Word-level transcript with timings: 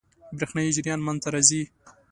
برېښنايي 0.37 0.71
جریان 0.77 0.99
منځ 1.05 1.19
ته 1.23 1.29
راځي. 1.33 1.63